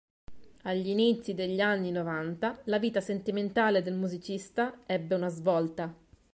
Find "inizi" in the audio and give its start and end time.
0.87-1.35